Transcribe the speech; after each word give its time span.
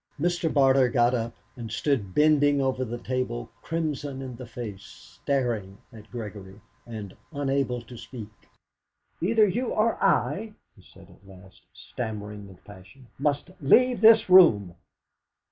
Mr. 0.19 0.51
Barter 0.51 0.89
got 0.89 1.13
up, 1.13 1.35
and 1.55 1.71
stood 1.71 2.11
bending 2.15 2.59
over 2.59 2.83
the 2.83 2.97
table, 2.97 3.51
crimson 3.61 4.19
in 4.23 4.35
the 4.35 4.47
face, 4.47 4.81
staring 4.83 5.77
at 5.93 6.09
Gregory, 6.09 6.59
and 6.87 7.15
unable 7.31 7.83
to 7.83 7.95
speak. 7.95 8.49
"Either 9.21 9.47
you 9.47 9.67
or 9.67 10.03
I," 10.03 10.55
he 10.75 10.81
said 10.81 11.07
at 11.07 11.27
last, 11.29 11.61
stammering 11.71 12.47
with 12.47 12.63
passion, 12.65 13.09
"must 13.19 13.51
leave 13.61 14.01
this 14.01 14.27
room!" 14.27 14.73